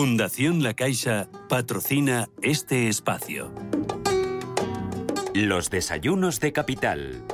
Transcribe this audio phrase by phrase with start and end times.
[0.00, 3.52] Fundación La Caixa patrocina este espacio.
[5.34, 7.24] Los desayunos de capital.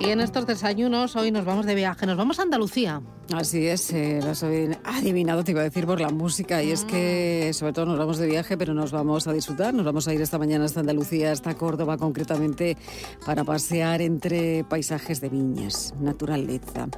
[0.00, 3.00] Y en estos desayunos hoy nos vamos de viaje, nos vamos a Andalucía.
[3.34, 6.62] Así es, eh, lo has adivinado, te iba a decir, por la música.
[6.62, 9.72] Y es que, sobre todo, nos vamos de viaje, pero nos vamos a disfrutar.
[9.72, 12.76] Nos vamos a ir esta mañana hasta Andalucía, hasta Córdoba, concretamente,
[13.24, 16.88] para pasear entre paisajes de viñas, naturaleza.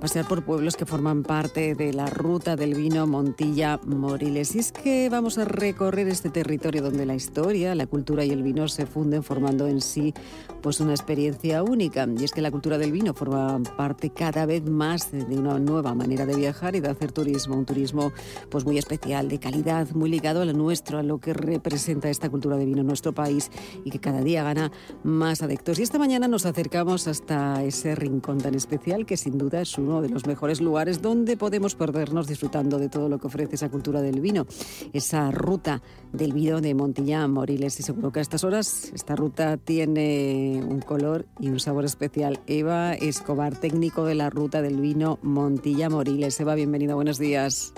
[0.00, 4.54] Pasear por pueblos que forman parte de la ruta del vino Montilla-Moriles.
[4.56, 8.42] Y es que vamos a recorrer este territorio donde la historia, la cultura y el
[8.42, 10.12] vino se funden, formando en sí
[10.60, 12.06] pues una experiencia única.
[12.18, 15.94] Y es que la cultura del vino forma parte cada vez más de una nueva
[15.94, 18.12] manera de viajar y de hacer turismo, un turismo
[18.50, 22.28] pues muy especial, de calidad, muy ligado a lo nuestro, a lo que representa esta
[22.28, 23.50] cultura de vino en nuestro país
[23.84, 24.72] y que cada día gana
[25.04, 25.78] más adeptos.
[25.78, 30.02] Y esta mañana nos acercamos hasta ese rincón tan especial que sin duda es uno
[30.02, 34.02] de los mejores lugares donde podemos perdernos disfrutando de todo lo que ofrece esa cultura
[34.02, 34.46] del vino,
[34.92, 35.82] esa ruta
[36.12, 37.78] del vino de Montillán, Moriles.
[37.78, 42.40] Y seguro que a estas horas esta ruta tiene un color y un sabor especial.
[42.46, 46.38] Eva Escobar, técnico de la ruta del vino Montilla Montilla Moriles.
[46.38, 47.74] Eva, bienvenida, buenos días.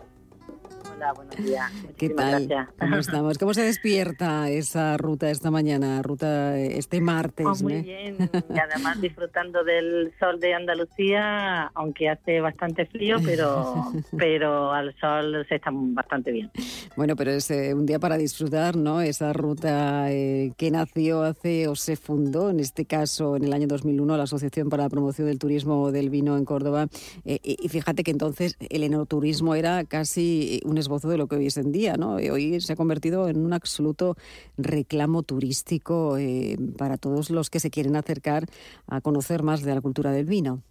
[1.03, 1.73] Hola, buenos días.
[1.97, 2.69] ¿Qué tal?
[2.79, 3.37] ¿Cómo estamos?
[3.37, 7.45] ¿Cómo se despierta esa ruta esta mañana, ruta este martes?
[7.45, 13.91] Oh, muy bien, y además disfrutando del sol de Andalucía, aunque hace bastante frío, pero,
[14.17, 16.53] pero al sol se está bastante bien.
[16.97, 19.01] Bueno, pero es eh, un día para disfrutar, ¿no?
[19.01, 23.67] Esa ruta eh, que nació hace o se fundó, en este caso, en el año
[23.67, 26.87] 2001, la Asociación para la Promoción del Turismo del Vino en Córdoba.
[27.25, 31.47] Eh, y fíjate que entonces el enoturismo era casi un esbozo de lo que hoy
[31.47, 32.17] es en día, ¿no?
[32.17, 34.17] Hoy se ha convertido en un absoluto
[34.57, 38.47] reclamo turístico eh, para todos los que se quieren acercar
[38.87, 40.63] a conocer más de la cultura del vino.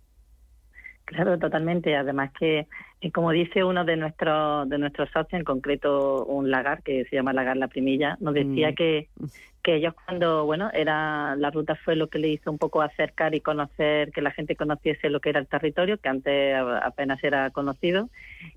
[1.11, 1.95] Claro, totalmente.
[1.97, 2.67] Además que,
[3.01, 7.17] eh, como dice uno de nuestros de nuestros socios, en concreto un lagar que se
[7.17, 8.75] llama Lagar La Primilla, nos decía mm.
[8.75, 9.09] que,
[9.61, 13.35] que ellos cuando, bueno, era la ruta fue lo que le hizo un poco acercar
[13.35, 17.49] y conocer, que la gente conociese lo que era el territorio, que antes apenas era
[17.49, 18.07] conocido.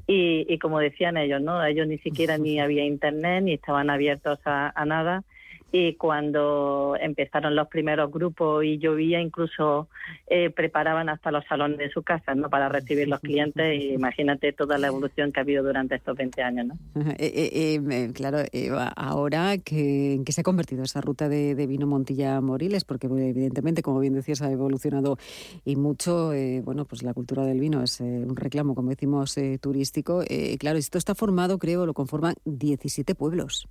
[0.06, 1.64] Y, y como decían ellos, ¿no?
[1.64, 5.24] Ellos ni siquiera ni había internet, ni estaban abiertos a, a nada
[5.76, 9.88] y cuando empezaron los primeros grupos y llovía, incluso
[10.28, 12.48] eh, preparaban hasta los salones de su casa ¿no?
[12.48, 13.82] para recibir los clientes.
[13.82, 16.66] Y imagínate toda la evolución que ha habido durante estos 20 años.
[16.68, 16.76] ¿no?
[17.18, 18.38] Eh, eh, claro,
[18.94, 22.84] ahora que, ¿en qué se ha convertido esa ruta de, vino Montilla-Moriles?
[22.84, 25.18] Porque evidentemente, como bien decías, ha evolucionado
[25.64, 26.30] y mucho.
[26.62, 30.22] bueno, pues la cultura del vino es un reclamo, como decimos, turístico.
[30.60, 33.66] claro, esto está formado, creo, lo conforman 17 pueblos.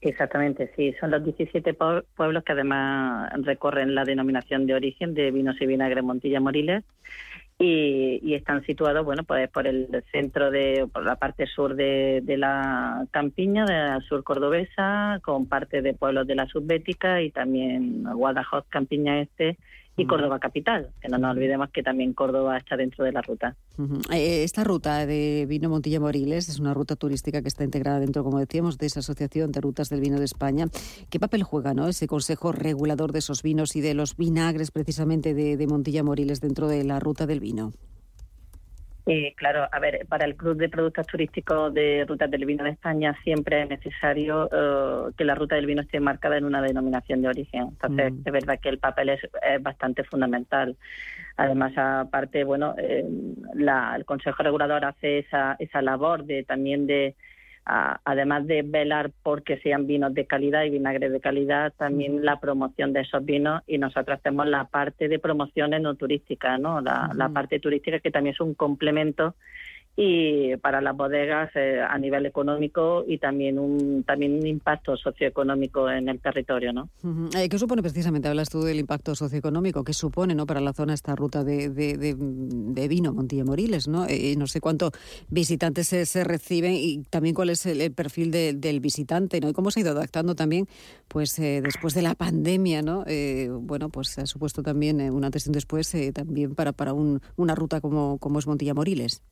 [0.00, 0.94] Exactamente, sí.
[0.98, 6.00] Son los 17 pueblos que además recorren la denominación de origen de vinos y vinagre
[6.00, 6.84] Montilla Moriles
[7.58, 13.06] y, están situados, bueno, pues por el centro de, por la parte sur de, la
[13.10, 18.64] campiña, de la sur cordobesa, con parte de pueblos de la subbética y también Guadajoz,
[18.70, 19.58] Campiña Este
[19.96, 23.56] y Córdoba capital, que no nos olvidemos que también Córdoba está dentro de la ruta.
[24.10, 28.24] Eh, esta ruta de Vino Montilla Moriles es una ruta turística que está integrada dentro,
[28.24, 30.66] como decíamos, de esa Asociación de Rutas del Vino de España.
[31.10, 31.88] ¿Qué papel juega ¿no?
[31.88, 36.40] ese consejo regulador de esos vinos y de los vinagres precisamente de, de Montilla Moriles
[36.40, 37.72] dentro de la ruta del vino?
[39.12, 42.70] Eh, claro, a ver, para el Club de Productos Turísticos de Rutas del Vino de
[42.70, 47.20] España siempre es necesario eh, que la ruta del vino esté marcada en una denominación
[47.20, 47.62] de origen.
[47.70, 48.22] Entonces, mm.
[48.24, 49.20] es verdad que el papel es,
[49.62, 50.76] bastante fundamental.
[51.36, 53.04] Además, aparte, bueno, eh,
[53.56, 57.16] el Consejo Regulador hace esa, esa labor de también de
[57.64, 62.92] además de velar porque sean vinos de calidad y vinagres de calidad, también la promoción
[62.92, 66.80] de esos vinos y nosotros hacemos la parte de promociones no turísticas, ¿no?
[66.80, 69.34] La, parte turística que también es un complemento
[69.96, 75.90] y para las bodegas eh, a nivel económico y también un también un impacto socioeconómico
[75.90, 76.88] en el territorio, ¿no?
[77.36, 78.28] Eh, ¿Qué supone precisamente?
[78.28, 79.84] Hablas tú del impacto socioeconómico.
[79.84, 84.06] ¿Qué supone, no, para la zona esta ruta de, de, vino Montilla Moriles, no?
[84.08, 84.92] Eh, no sé cuántos
[85.28, 89.48] visitantes se, reciben y también cuál es el, perfil del visitante, ¿no?
[89.48, 90.66] Y cómo se ha ido adaptando también,
[91.08, 93.04] pues después de la pandemia, ¿no?
[93.60, 97.80] bueno, pues ha supuesto también un antes y después también para para un, una ruta
[97.80, 99.22] como como es Montilla Moriles.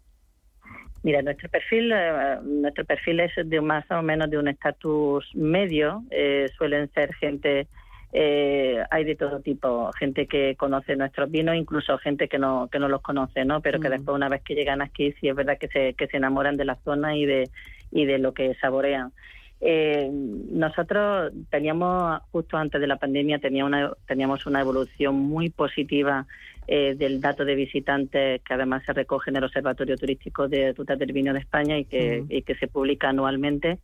[1.02, 6.02] Mira, nuestro perfil, eh, nuestro perfil es de más o menos de un estatus medio.
[6.10, 7.68] Eh, suelen ser gente,
[8.12, 12.80] eh, hay de todo tipo, gente que conoce nuestros vinos, incluso gente que no que
[12.80, 13.60] no los conoce, ¿no?
[13.60, 13.92] Pero que mm.
[13.92, 16.64] después una vez que llegan aquí sí es verdad que se que se enamoran de
[16.64, 17.48] la zona y de
[17.92, 19.12] y de lo que saborean.
[19.60, 26.26] Eh, nosotros teníamos, justo antes de la pandemia, tenía una, teníamos una evolución muy positiva
[26.68, 30.98] eh, del dato de visitantes que además se recoge en el Observatorio Turístico de Rutas
[30.98, 33.78] del Vino de España y que, y que se publica anualmente.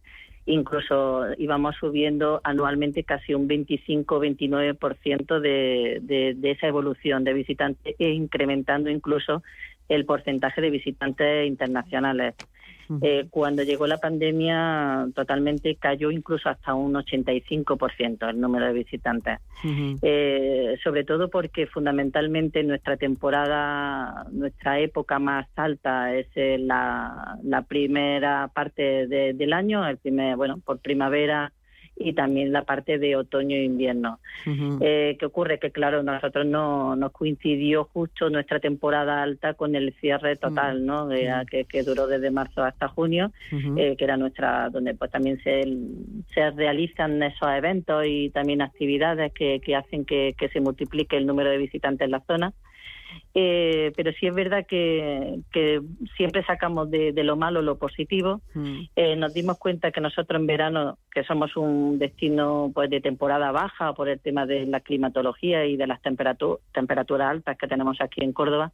[0.46, 8.10] Incluso íbamos subiendo anualmente casi un 25-29% de, de, de esa evolución de visitantes e
[8.10, 9.42] incrementando incluso
[9.88, 12.34] el porcentaje de visitantes internacionales.
[13.00, 19.38] Eh, cuando llegó la pandemia, totalmente cayó incluso hasta un 85% el número de visitantes.
[20.02, 27.38] Eh, sobre todo porque fundamentalmente nuestra temporada, nuestra época más alta es eh, la,
[27.68, 31.52] primera parte del año, el primer, bueno, por primavera
[31.96, 34.18] y también la parte de otoño e invierno.
[34.80, 35.58] Eh, ¿Qué ocurre?
[35.58, 41.08] Que claro, nosotros no nos coincidió justo nuestra temporada alta con el cierre total, ¿no?
[41.50, 43.32] que, que, duró desde marzo hasta junio,
[43.76, 45.62] eh, que era nuestra, donde pues también se,
[46.34, 51.26] se realizan esos eventos y también actividades que, que hacen que, que se multiplique el
[51.26, 52.52] número de visitantes en la zona.
[53.34, 55.40] Eh, pero sí es verdad que,
[56.16, 58.40] siempre sacamos de, lo malo lo positivo.
[58.54, 58.80] Mm.
[58.94, 63.50] Eh, nos dimos cuenta que nosotros en verano, que somos un destino pues de temporada
[63.50, 68.22] baja por el tema de la climatología y de las temperaturas altas que tenemos aquí
[68.22, 68.72] en Córdoba,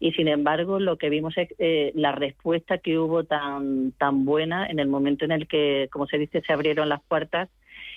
[0.00, 4.66] y sin embargo lo que vimos es eh, la respuesta que hubo tan, tan buena
[4.66, 7.48] en el momento en el que, como se dice, se abrieron las puertas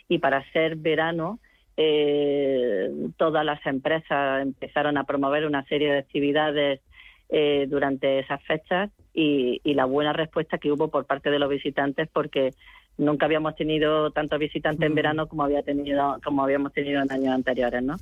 [0.10, 1.40] y para ser verano
[1.78, 6.82] eh, todas las empresas empezaron a promover una serie de actividades
[7.30, 12.10] eh, durante esas fechas y, la buena respuesta que hubo por parte de los visitantes
[12.12, 12.54] porque
[12.98, 17.34] nunca habíamos tenido tantos visitantes en verano como había tenido como habíamos tenido en años
[17.34, 17.96] anteriores no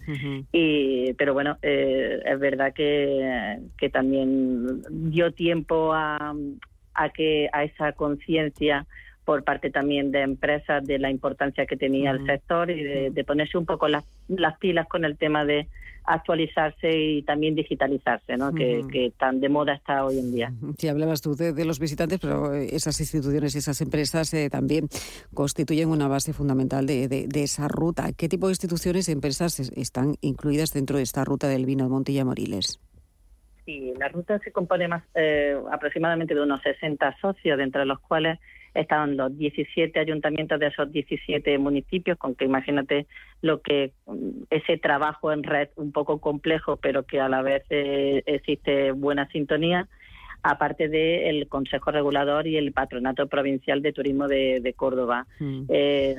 [0.52, 6.34] y pero bueno eh, es verdad que, que también dio tiempo a,
[6.96, 8.88] a que a esa conciencia
[9.30, 12.82] por parte también de empresas de la importancia que tenía el sector y
[13.12, 15.68] de, ponerse un poco las, las, pilas con el tema de
[16.04, 18.52] actualizarse y también digitalizarse, ¿no?
[18.52, 20.52] que, tan de moda está hoy en día.
[20.80, 24.90] Sí, hablabas tú de, los visitantes, pero esas instituciones y esas empresas eh, también
[25.32, 28.12] constituyen una base fundamental de, de, esa ruta.
[28.14, 31.92] ¿Qué tipo de instituciones y empresas están incluidas dentro de esta ruta del vino de
[31.92, 32.80] Montilla Moriles?
[33.70, 38.40] Sí, la ruta se compone más eh, aproximadamente de unos 60 socios, entre los cuales
[38.74, 43.06] estaban los 17 ayuntamientos de esos 17 municipios, con que imagínate
[43.44, 47.64] lo que mm, ese trabajo en red un poco complejo, pero que a la vez
[47.70, 49.88] eh, existe buena sintonía,
[50.42, 55.28] aparte del Consejo Regulador y el Patronato Provincial de Turismo de, Córdoba.
[55.38, 55.66] Mm.
[55.70, 56.16] Eh,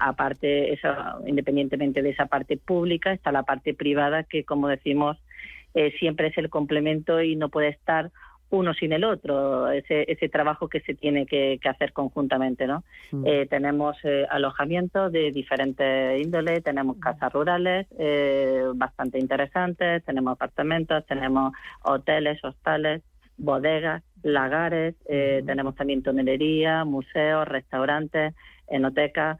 [0.00, 0.88] aparte, eso,
[1.28, 5.16] independientemente de esa parte pública, está la parte privada que, como decimos,
[5.78, 8.10] eh, siempre es el complemento y no puede estar
[8.50, 12.66] uno sin el otro, ese, ese trabajo que se tiene que, hacer conjuntamente.
[12.66, 12.82] ¿no?
[13.12, 13.26] Mm.
[13.26, 21.04] Eh, tenemos eh, alojamientos de diferentes índoles, tenemos casas rurales eh, bastante interesantes, tenemos apartamentos,
[21.06, 23.02] tenemos hoteles, hostales,
[23.36, 25.46] bodegas, lagares, mm.
[25.46, 28.34] tenemos también tonelería, museos, restaurantes,
[28.66, 29.38] enotecas.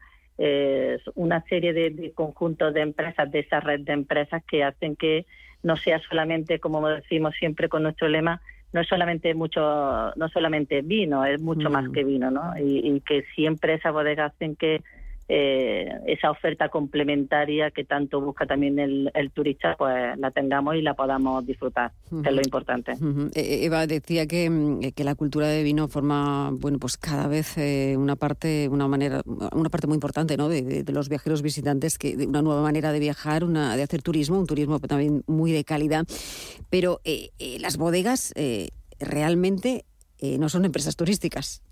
[1.15, 5.27] una serie de conjuntos de empresas, de esa red de empresas que hacen que
[5.63, 8.41] no sea solamente, como decimos siempre con nuestro lema,
[8.73, 11.93] no es solamente mucho, no solamente vino, es mucho más mm.
[11.93, 12.53] que vino, ¿no?
[12.59, 14.83] Y, que siempre esa bodega hacen que
[15.31, 20.95] eh, esa oferta complementaria que tanto busca también el, turista, pues la tengamos y la
[20.95, 22.93] podamos disfrutar, que es lo importante.
[23.35, 27.27] E, e, Eva decía que, mm, que, la cultura de vino forma, bueno, pues cada
[27.29, 29.21] vez eh, una parte, una manera,
[29.53, 30.49] una parte muy importante, ¿no?
[30.49, 34.39] De, los viajeros visitantes, que de una nueva manera de viajar, una de hacer turismo,
[34.39, 36.07] un turismo también muy de calidad.
[36.71, 37.29] Pero eh,
[37.61, 38.33] las bodegas
[38.99, 39.85] realmente
[40.39, 41.63] no son empresas turísticas.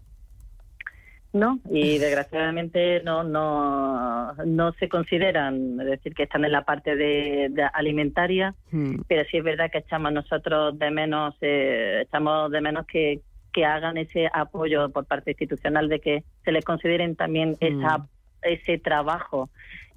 [1.33, 6.97] No, y desgraciadamente no, no, no se consideran, es decir, que están en la parte
[6.97, 9.03] de, alimentaria, hmm.
[9.07, 13.21] pero sí es verdad que echamos nosotros de menos, eh, echamos de menos que,
[13.53, 18.07] que hagan ese apoyo por parte institucional de que se les consideren también esa,
[18.43, 19.51] ese trabajo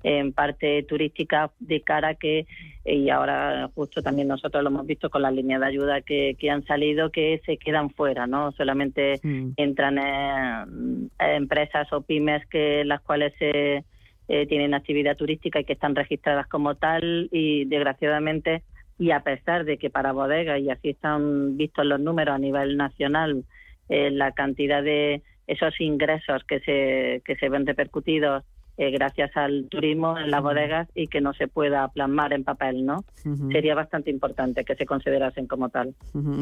[0.04, 2.48] en parte turística de cara que,
[2.86, 6.50] y ahora justo también nosotros lo hemos visto con las líneas de ayuda que, que
[6.50, 8.52] han salido, que se quedan fuera, ¿no?
[8.54, 9.52] Solamente mm.
[9.58, 13.84] entran en, empresas o pymes que las cuales se,
[14.32, 18.64] eh, tienen actividad turística y que están registradas como tal y desgraciadamente
[19.00, 22.78] y a pesar de que para bodegas y así están vistos los números a nivel
[22.78, 23.44] nacional
[23.88, 28.44] eh, la cantidad de esos ingresos que se que se ven repercutidos
[28.82, 32.86] eh, gracias al turismo en las bodegas y que no se pueda plasmar en papel,
[32.86, 33.04] ¿no?
[33.52, 35.96] Sería bastante importante que se considerasen como tal.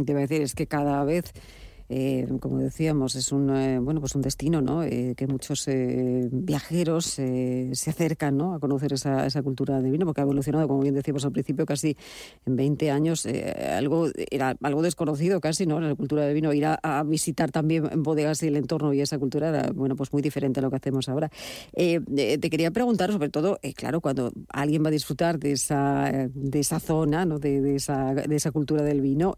[0.06, 1.34] Te iba a decir, es que cada vez
[1.90, 4.84] eh, como decíamos, es un, eh, bueno, pues un destino ¿no?
[4.84, 5.68] Eh, que muchos
[6.32, 8.54] viajeros se acercan ¿no?
[8.54, 11.66] a conocer esa, esa, cultura de vino, porque ha evolucionado, como bien decíamos al principio,
[11.66, 11.96] casi
[12.46, 15.80] en 20 años, algo era algo desconocido casi, ¿no?
[15.80, 19.50] la cultura del vino, ir a, visitar también bodegas y el entorno y esa cultura
[19.50, 21.30] era, bueno, pues muy diferente a lo que hacemos ahora.
[21.74, 26.80] te quería preguntar, sobre todo, claro, cuando alguien va a disfrutar de esa, de esa
[26.80, 27.40] zona, ¿no?
[27.40, 29.36] de, de, esa, de esa cultura del vino,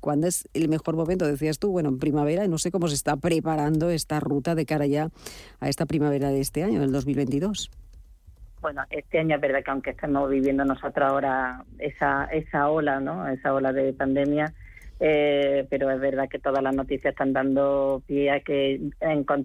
[0.00, 1.26] ¿cuándo es el mejor momento?
[1.26, 4.66] Decías tú, bueno, en primavera, y no sé cómo se está preparando esta ruta de
[4.66, 5.10] cara ya
[5.60, 7.70] a esta primavera de este año, del 2022.
[8.60, 13.28] Bueno, este año es verdad que aunque estamos viviendo nosotros ahora esa, esa ola, ¿no?
[13.28, 14.52] Esa ola de pandemia,
[14.98, 18.80] eh, pero es verdad que todas las noticias están dando pie a que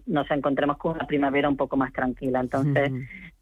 [0.07, 2.39] nos encontremos con una primavera un poco más tranquila.
[2.39, 2.91] Entonces,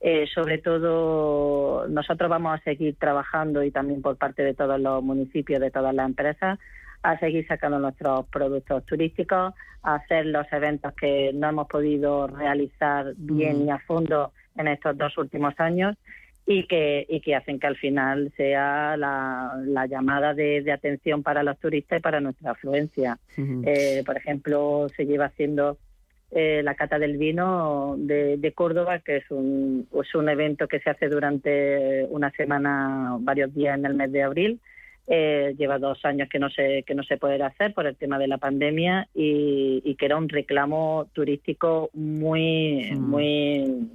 [0.01, 5.01] eh, sobre todo, nosotros vamos a seguir trabajando y también por parte de todos los
[5.01, 6.59] municipios, de todas las empresas,
[7.03, 9.53] a seguir sacando nuestros productos turísticos,
[9.83, 14.97] a hacer los eventos que no hemos podido realizar bien y a fondo en estos
[14.97, 15.97] dos últimos años
[16.45, 21.57] y que, y que hacen que al final sea la, llamada de, atención para los
[21.59, 23.17] turistas y para nuestra afluencia.
[23.37, 25.77] Eh, por ejemplo, se lleva haciendo
[26.31, 30.79] eh, la cata del vino de, de, Córdoba, que es un, es un evento que
[30.79, 34.59] se hace durante una semana, varios días en el mes de abril,
[35.13, 38.17] eh, lleva dos años que no se que no se puede hacer por el tema
[38.17, 43.89] de la pandemia y, que era un reclamo turístico muy muy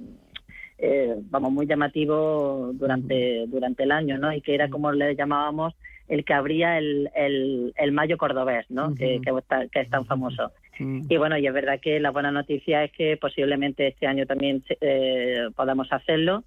[0.77, 5.73] eh, vamos muy llamativo durante durante el año no y que era como le llamábamos
[6.07, 10.51] el que abría el, el, mayo cordobés no que, que, es tan famoso.
[10.79, 14.63] Y bueno y es verdad que la buena noticia es que posiblemente este año también
[14.81, 16.43] eh, podamos hacerlo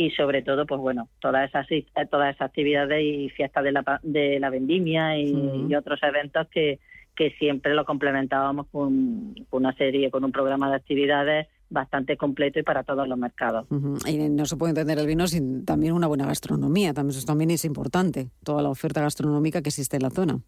[0.00, 4.00] y sobre todo, pues bueno, todas esas, eh, todas esas actividades y fiestas de la,
[4.02, 6.78] de la vendimia y, otros eventos que,
[7.14, 12.62] que siempre lo complementábamos con, una serie, con un programa de actividades bastante completo y
[12.62, 13.66] para todos los mercados.
[14.06, 17.50] Y no se puede entender el vino sin también una buena gastronomía, también, eso también
[17.50, 20.40] es importante, toda la oferta gastronómica que existe en la zona.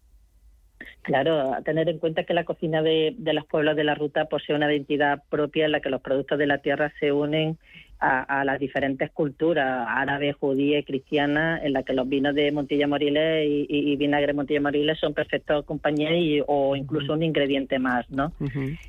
[1.03, 4.25] Claro, a tener en cuenta que la cocina de, de los pueblos de la ruta
[4.25, 7.59] posee una identidad propia en la que los productos de la tierra se unen
[8.03, 12.87] a, las diferentes culturas, árabe, judía y cristiana, en la que los vinos de Montilla
[12.87, 18.33] Moriles y, y, vinagre Montilla Moriles son perfectos compañeros o incluso un ingrediente más, ¿no?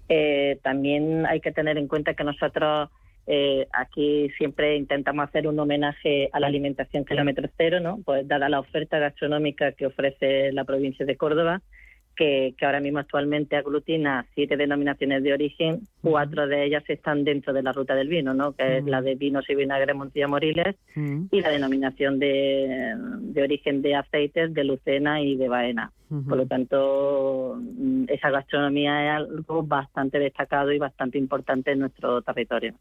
[0.09, 2.91] Eh, también hay que tener en cuenta que nosotros
[3.27, 8.01] eh, aquí siempre intentamos hacer un homenaje a la alimentación kilómetro cero, ¿no?
[8.05, 11.63] Pues dada la oferta gastronómica que ofrece la provincia de Córdoba,
[12.15, 17.63] que, ahora mismo actualmente aglutina siete denominaciones de origen, cuatro de ellas están dentro de
[17.63, 18.53] la ruta del vino, ¿no?
[18.53, 23.83] que es la de vinos y vinagre Montilla Moriles y la denominación de, de, origen
[23.83, 25.93] de aceites de Lucena y de Baena.
[26.23, 32.23] Por lo tanto, mm, esa gastronomía es algo bastante destacado y bastante importante en nuestro
[32.23, 32.75] territorio.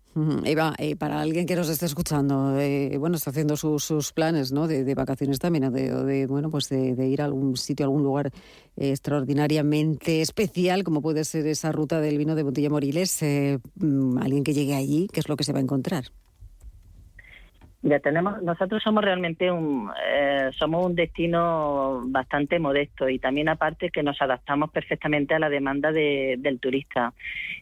[0.43, 4.51] Eva, eh, para alguien que nos esté escuchando, eh, bueno, está haciendo sus, sus planes
[4.51, 4.67] ¿no?
[4.67, 8.31] de, vacaciones también, de, de bueno, pues de, ir a algún sitio, a algún lugar
[8.75, 13.23] eh, extraordinariamente especial, como puede ser esa ruta del vino de Montilla Moriles,
[13.75, 16.05] mm, alguien que llegue allí, ¿qué es lo que se va a encontrar?
[17.85, 23.89] Ya tenemos, nosotros somos realmente un, eh, somos un destino bastante modesto y también aparte
[23.89, 27.13] que nos adaptamos perfectamente a la demanda del turista.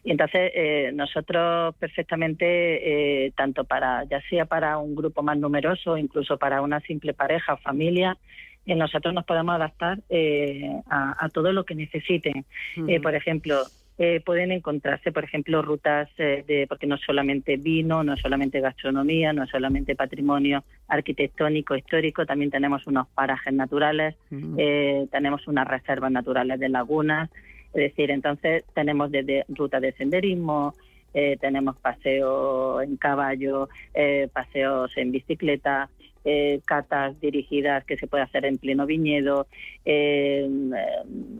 [0.04, 5.96] Y entonces eh, nosotros perfectamente, eh, tanto para, ya sea para un grupo más numeroso,
[5.96, 8.16] incluso para una simple pareja o familia,
[8.64, 9.98] nosotros nos podemos adaptar
[10.88, 12.44] a, todo lo que necesiten.
[13.02, 13.64] por ejemplo,
[13.98, 19.34] eh, pueden encontrarse, por ejemplo, rutas eh, de, porque no solamente vino, no solamente gastronomía,
[19.34, 24.16] no solamente patrimonio arquitectónico, histórico, también tenemos unos parajes naturales,
[24.56, 27.28] eh, tenemos unas reservas naturales de lagunas,
[27.74, 30.74] es decir, entonces tenemos desde rutas de senderismo,
[31.40, 33.68] tenemos paseos en caballo,
[34.32, 35.90] paseos en bicicleta,
[36.64, 39.46] catas dirigidas que se puede hacer en pleno viñedo,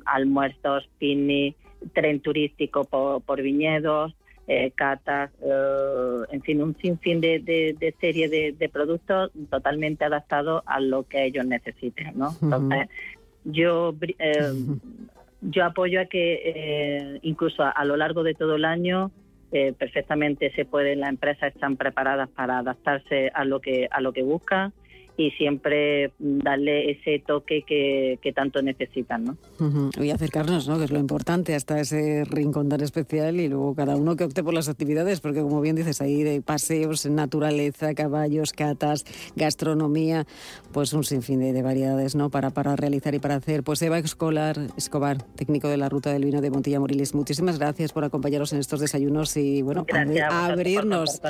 [0.04, 1.56] almuerzos, picnic,
[1.92, 4.14] tren turístico por, viñedos,
[4.46, 10.80] eh, catas, eh, en fin, un sinfín de, de, serie de, productos totalmente adaptados a
[10.80, 12.34] lo que ellos necesiten, ¿no?
[12.42, 12.88] Entonces,
[13.44, 14.52] yo, eh,
[15.40, 19.10] yo apoyo a que incluso a, lo largo de todo el año
[19.50, 24.22] perfectamente se puede, las empresas están preparadas para adaptarse a lo que a lo que
[24.22, 24.72] buscan
[25.16, 29.24] y siempre darle ese toque que, tanto necesitan.
[29.24, 29.90] ¿no?
[30.02, 30.78] Y acercarnos, ¿no?
[30.78, 34.42] que es lo importante, hasta ese rincón tan especial y luego cada uno que opte
[34.42, 39.04] por las actividades, porque como bien dices, ahí de paseos, naturaleza, caballos, catas,
[39.36, 40.26] gastronomía,
[40.72, 42.30] pues un sinfín de, variedades ¿no?
[42.30, 43.62] para, para realizar y para hacer.
[43.62, 47.92] Pues Eva Escolar, Escobar, técnico de la Ruta del Vino de Montilla Moriles, muchísimas gracias
[47.92, 49.86] por acompañarnos en estos desayunos y bueno,
[50.30, 51.20] abrirnos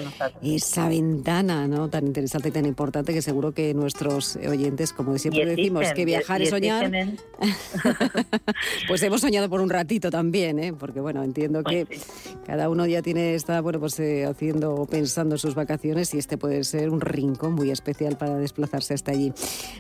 [0.43, 1.89] esa ventana ¿no?
[1.89, 6.41] tan interesante y tan importante que seguro que nuestros oyentes, como siempre decimos, que viajar
[6.41, 6.91] es soñar.
[8.89, 10.73] pues hemos soñado por un ratito también, ¿eh?
[10.73, 11.99] porque bueno, entiendo pues que
[12.47, 16.19] cada uno ya tiene, está bueno, pues eh, haciendo o pensando en sus vacaciones y
[16.19, 19.33] este puede ser un rincón muy especial para desplazarse hasta allí.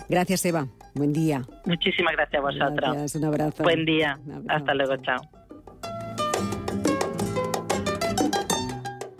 [0.08, 0.68] Gracias, Eva.
[0.94, 1.42] Buen día.
[1.64, 2.90] Muchísimas gracias a vosotros.
[2.92, 3.62] Gracias, un abrazo.
[3.62, 4.18] Buen día.
[4.48, 5.20] Hasta luego, chao.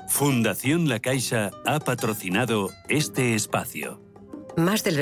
[0.09, 4.02] Fundación La Caixa ha patrocinado este espacio.
[4.57, 4.99] Más del